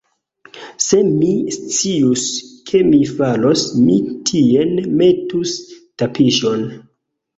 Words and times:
Se 0.83 1.01
mi 1.09 1.33
scius, 1.57 2.23
kie 2.69 2.81
mi 2.87 3.01
falos, 3.19 3.67
mi 3.85 3.99
tien 4.31 4.75
metus 5.03 5.55
tapiŝon. 6.03 6.65